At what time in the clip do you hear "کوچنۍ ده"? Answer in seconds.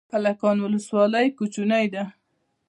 1.37-2.03